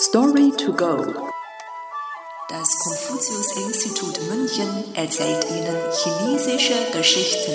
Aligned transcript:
Story 0.00 0.52
to 0.52 0.72
go. 0.72 0.96
Das 2.48 2.78
Konfuzius-Institut 2.78 4.20
München 4.30 4.94
erzählt 4.94 5.44
Ihnen 5.50 5.76
chinesische 5.92 6.92
Geschichten. 6.92 7.52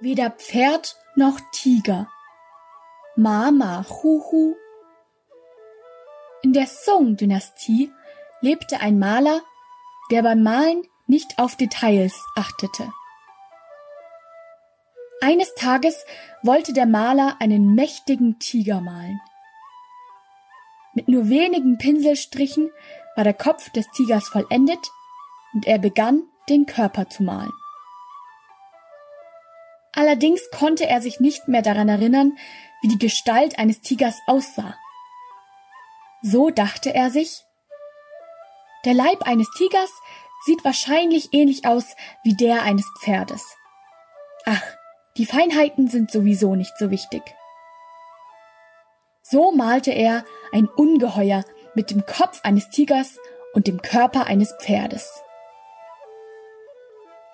Weder 0.00 0.30
Pferd 0.30 0.96
noch 1.14 1.38
Tiger. 1.52 2.08
Ma 3.16 3.50
Ma 3.50 3.84
Hu 3.86 4.24
Hu. 4.30 4.54
In 6.42 6.54
der 6.54 6.66
Song-Dynastie 6.66 7.92
lebte 8.40 8.80
ein 8.80 8.98
Maler, 8.98 9.42
der 10.10 10.22
beim 10.22 10.42
Malen 10.42 10.88
nicht 11.06 11.38
auf 11.38 11.54
Details 11.58 12.18
achtete. 12.34 12.90
Eines 15.24 15.54
Tages 15.54 16.04
wollte 16.42 16.74
der 16.74 16.84
Maler 16.84 17.36
einen 17.40 17.74
mächtigen 17.74 18.38
Tiger 18.40 18.82
malen. 18.82 19.22
Mit 20.92 21.08
nur 21.08 21.30
wenigen 21.30 21.78
Pinselstrichen 21.78 22.70
war 23.16 23.24
der 23.24 23.32
Kopf 23.32 23.70
des 23.70 23.86
Tigers 23.92 24.28
vollendet 24.28 24.90
und 25.54 25.66
er 25.66 25.78
begann, 25.78 26.24
den 26.50 26.66
Körper 26.66 27.08
zu 27.08 27.22
malen. 27.22 27.54
Allerdings 29.94 30.42
konnte 30.50 30.86
er 30.86 31.00
sich 31.00 31.20
nicht 31.20 31.48
mehr 31.48 31.62
daran 31.62 31.88
erinnern, 31.88 32.36
wie 32.82 32.88
die 32.88 32.98
Gestalt 32.98 33.58
eines 33.58 33.80
Tigers 33.80 34.18
aussah. 34.26 34.76
So 36.20 36.50
dachte 36.50 36.94
er 36.94 37.10
sich, 37.10 37.40
der 38.84 38.92
Leib 38.92 39.22
eines 39.22 39.48
Tigers 39.56 39.90
sieht 40.44 40.62
wahrscheinlich 40.66 41.32
ähnlich 41.32 41.64
aus 41.64 41.96
wie 42.24 42.36
der 42.36 42.60
eines 42.60 42.84
Pferdes. 43.02 43.56
Die 45.16 45.26
Feinheiten 45.26 45.86
sind 45.86 46.10
sowieso 46.10 46.56
nicht 46.56 46.76
so 46.76 46.90
wichtig. 46.90 47.22
So 49.22 49.52
malte 49.52 49.92
er 49.92 50.24
ein 50.52 50.66
Ungeheuer 50.66 51.44
mit 51.74 51.90
dem 51.90 52.04
Kopf 52.04 52.40
eines 52.42 52.68
Tigers 52.70 53.18
und 53.52 53.68
dem 53.68 53.80
Körper 53.80 54.26
eines 54.26 54.52
Pferdes. 54.60 55.22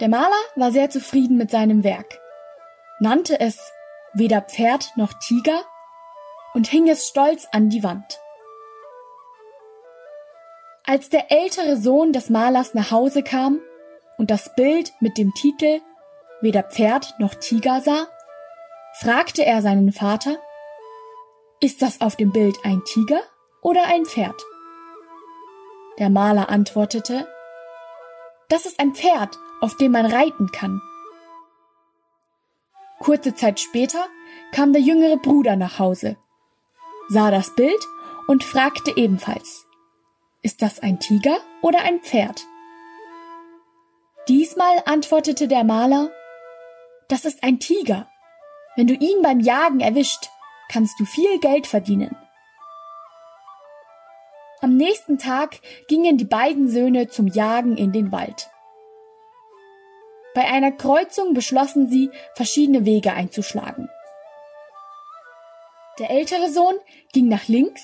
Der 0.01 0.09
Maler 0.09 0.31
war 0.57 0.73
sehr 0.73 0.91
zufrieden 0.91 1.39
mit 1.39 1.51
seinem 1.51 1.83
Werk, 1.83 2.21
nannte 3.01 3.41
es 3.41 3.73
weder 4.13 4.43
Pferd 4.43 4.93
noch 4.97 5.15
Tiger 5.15 5.63
und 6.53 6.67
hing 6.67 6.89
es 6.89 7.09
stolz 7.09 7.49
an 7.51 7.71
die 7.71 7.83
Wand. 7.83 8.21
Als 10.85 11.09
der 11.09 11.31
ältere 11.33 11.77
Sohn 11.77 12.13
des 12.13 12.29
Malers 12.29 12.75
nach 12.75 12.91
Hause 12.91 13.23
kam 13.23 13.61
und 14.19 14.31
das 14.31 14.55
Bild 14.55 14.93
mit 15.01 15.17
dem 15.17 15.33
Titel 15.35 15.81
weder 16.41 16.63
Pferd 16.63 17.15
noch 17.19 17.35
Tiger 17.35 17.81
sah, 17.81 18.07
fragte 18.99 19.45
er 19.45 19.63
seinen 19.63 19.93
Vater, 19.93 20.39
ist 21.61 21.83
das 21.83 22.01
auf 22.01 22.17
dem 22.17 22.33
Bild 22.33 22.57
ein 22.65 22.83
Tiger 22.85 23.21
oder 23.63 23.85
ein 23.87 24.05
Pferd? 24.05 24.41
Der 25.99 26.09
Maler 26.09 26.49
antwortete, 26.49 27.29
das 28.49 28.67
ist 28.67 28.81
ein 28.81 28.95
Pferd, 28.95 29.39
auf 29.61 29.77
dem 29.77 29.93
man 29.93 30.07
reiten 30.07 30.51
kann. 30.51 30.81
Kurze 32.99 33.35
Zeit 33.35 33.61
später 33.61 34.05
kam 34.53 34.73
der 34.73 34.83
jüngere 34.83 35.17
Bruder 35.17 35.57
nach 35.57 35.79
Hause, 35.79 36.17
sah 37.09 37.31
das 37.31 37.55
Bild 37.55 37.81
und 38.27 38.45
fragte 38.45 38.97
ebenfalls, 38.97 39.67
ist 40.43 40.63
das 40.63 40.81
ein 40.81 41.01
Tiger 41.01 41.37
oder 41.61 41.81
ein 41.83 42.01
Pferd? 42.01 42.47
Diesmal 44.29 44.83
antwortete 44.87 45.49
der 45.49 45.65
Maler, 45.65 46.11
das 47.11 47.25
ist 47.25 47.43
ein 47.43 47.59
Tiger. 47.59 48.09
Wenn 48.77 48.87
du 48.87 48.95
ihn 48.95 49.23
beim 49.23 49.41
Jagen 49.41 49.81
erwischt, 49.81 50.31
kannst 50.71 50.99
du 51.01 51.05
viel 51.05 51.39
Geld 51.41 51.67
verdienen. 51.67 52.17
Am 54.61 54.77
nächsten 54.77 55.19
Tag 55.19 55.61
gingen 55.89 56.19
die 56.19 56.25
beiden 56.25 56.69
Söhne 56.69 57.09
zum 57.09 57.27
Jagen 57.27 57.77
in 57.77 57.93
den 57.93 58.13
Wald. 58.13 58.51
Bei 60.35 60.45
einer 60.49 60.71
Kreuzung 60.71 61.35
beschlossen 61.35 61.89
sie, 61.89 62.11
verschiedene 62.35 62.85
Wege 62.85 63.13
einzuschlagen. 63.13 63.89
Der 65.99 66.11
ältere 66.11 66.49
Sohn 66.51 66.75
ging 67.13 67.29
nach 67.29 67.49
links 67.49 67.83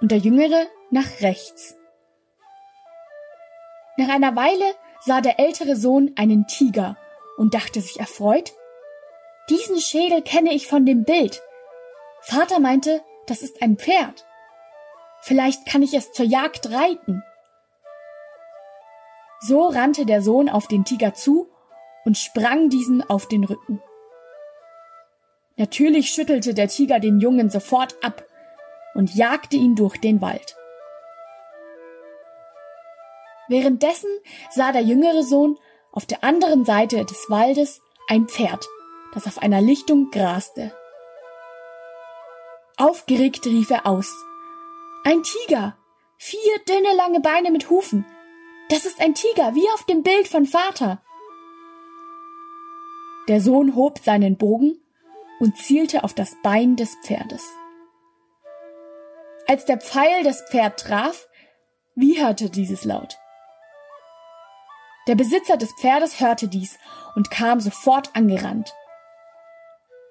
und 0.00 0.10
der 0.10 0.18
jüngere 0.18 0.66
nach 0.90 1.20
rechts. 1.20 1.76
Nach 3.98 4.08
einer 4.08 4.34
Weile 4.36 4.74
sah 5.00 5.20
der 5.20 5.38
ältere 5.38 5.76
Sohn 5.76 6.12
einen 6.16 6.46
Tiger 6.46 6.96
und 7.36 7.54
dachte 7.54 7.80
sich 7.80 8.00
erfreut, 8.00 8.52
diesen 9.48 9.80
Schädel 9.80 10.22
kenne 10.22 10.52
ich 10.52 10.66
von 10.66 10.84
dem 10.84 11.04
Bild. 11.04 11.42
Vater 12.20 12.58
meinte, 12.58 13.02
das 13.26 13.42
ist 13.42 13.62
ein 13.62 13.76
Pferd. 13.76 14.26
Vielleicht 15.22 15.66
kann 15.66 15.82
ich 15.82 15.94
es 15.94 16.12
zur 16.12 16.26
Jagd 16.26 16.70
reiten. 16.70 17.22
So 19.40 19.66
rannte 19.68 20.06
der 20.06 20.22
Sohn 20.22 20.48
auf 20.48 20.66
den 20.66 20.84
Tiger 20.84 21.14
zu 21.14 21.48
und 22.04 22.16
sprang 22.16 22.68
diesen 22.68 23.08
auf 23.08 23.28
den 23.28 23.44
Rücken. 23.44 23.82
Natürlich 25.56 26.10
schüttelte 26.10 26.54
der 26.54 26.68
Tiger 26.68 27.00
den 27.00 27.20
Jungen 27.20 27.50
sofort 27.50 27.96
ab 28.02 28.24
und 28.94 29.14
jagte 29.14 29.56
ihn 29.56 29.74
durch 29.74 29.98
den 29.98 30.20
Wald. 30.20 30.56
Währenddessen 33.48 34.10
sah 34.50 34.72
der 34.72 34.82
jüngere 34.82 35.22
Sohn 35.22 35.58
auf 35.96 36.04
der 36.04 36.22
anderen 36.22 36.66
Seite 36.66 37.04
des 37.06 37.30
Waldes 37.30 37.80
ein 38.06 38.28
Pferd, 38.28 38.68
das 39.14 39.26
auf 39.26 39.38
einer 39.38 39.62
Lichtung 39.62 40.10
graste. 40.10 40.72
Aufgeregt 42.76 43.46
rief 43.46 43.70
er 43.70 43.86
aus. 43.86 44.14
Ein 45.04 45.22
Tiger! 45.22 45.76
Vier 46.18 46.58
dünne 46.68 46.94
lange 46.96 47.20
Beine 47.20 47.50
mit 47.50 47.70
Hufen. 47.70 48.06
Das 48.68 48.84
ist 48.84 49.00
ein 49.00 49.14
Tiger, 49.14 49.54
wie 49.54 49.68
auf 49.74 49.84
dem 49.84 50.02
Bild 50.02 50.28
von 50.28 50.44
Vater. 50.46 51.02
Der 53.28 53.40
Sohn 53.40 53.74
hob 53.74 53.98
seinen 53.98 54.36
Bogen 54.36 54.78
und 55.40 55.56
zielte 55.56 56.04
auf 56.04 56.14
das 56.14 56.36
Bein 56.42 56.76
des 56.76 56.94
Pferdes. 57.04 57.44
Als 59.46 59.64
der 59.64 59.78
Pfeil 59.78 60.24
das 60.24 60.42
Pferd 60.50 60.80
traf, 60.80 61.26
wieherte 61.94 62.50
dieses 62.50 62.84
laut. 62.84 63.18
Der 65.06 65.14
Besitzer 65.14 65.56
des 65.56 65.72
Pferdes 65.74 66.20
hörte 66.20 66.48
dies 66.48 66.78
und 67.14 67.30
kam 67.30 67.60
sofort 67.60 68.10
angerannt. 68.14 68.74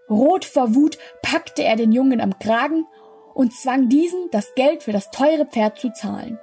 Rot 0.10 0.46
vor 0.46 0.76
Wut 0.76 0.98
packte 1.22 1.64
er 1.64 1.76
den 1.76 1.92
Jungen 1.92 2.22
am 2.22 2.38
Kragen 2.40 2.86
und 3.34 3.54
zwang 3.54 3.90
diesen, 3.90 4.30
das 4.32 4.54
Geld 4.56 4.84
für 4.84 4.94
das 4.94 5.12
teure 5.12 5.46
Pferd 5.46 5.78
zu 5.80 5.92
zahlen. 5.92 6.40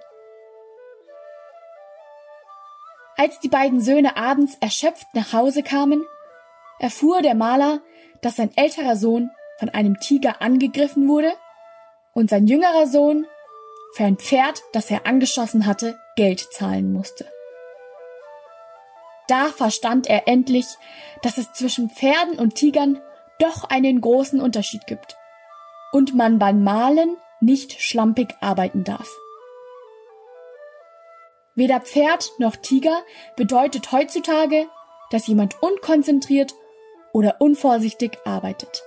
Als 3.16 3.38
die 3.40 3.48
beiden 3.48 3.80
Söhne 3.80 4.16
abends 4.16 4.56
erschöpft 4.60 5.06
nach 5.14 5.32
Hause 5.32 5.62
kamen, 5.62 6.04
erfuhr 6.80 7.22
der 7.22 7.34
Maler, 7.34 7.80
dass 8.20 8.36
sein 8.36 8.50
älterer 8.56 8.96
Sohn 8.96 9.30
von 9.58 9.68
einem 9.68 9.98
Tiger 10.00 10.42
angegriffen 10.42 11.08
wurde 11.08 11.32
und 12.14 12.30
sein 12.30 12.46
jüngerer 12.46 12.86
Sohn 12.86 13.26
für 13.94 14.04
ein 14.04 14.16
Pferd, 14.16 14.62
das 14.72 14.90
er 14.90 15.06
angeschossen 15.06 15.66
hatte, 15.66 15.98
Geld 16.16 16.40
zahlen 16.52 16.92
musste. 16.92 17.26
Da 19.28 19.46
verstand 19.46 20.08
er 20.08 20.28
endlich, 20.28 20.66
dass 21.22 21.38
es 21.38 21.52
zwischen 21.52 21.90
Pferden 21.90 22.38
und 22.38 22.54
Tigern 22.54 23.00
doch 23.38 23.64
einen 23.64 24.00
großen 24.00 24.40
Unterschied 24.40 24.86
gibt 24.86 25.16
und 25.92 26.14
man 26.14 26.38
beim 26.38 26.62
Malen 26.62 27.16
nicht 27.40 27.80
schlampig 27.80 28.34
arbeiten 28.40 28.84
darf. 28.84 29.08
Weder 31.54 31.80
Pferd 31.80 32.30
noch 32.38 32.56
Tiger 32.56 33.02
bedeutet 33.36 33.92
heutzutage, 33.92 34.66
dass 35.10 35.26
jemand 35.26 35.62
unkonzentriert 35.62 36.54
oder 37.12 37.40
unvorsichtig 37.40 38.18
arbeitet. 38.24 38.82